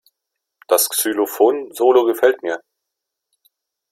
[0.67, 2.59] Das Xylophon-Solo gefällt mir.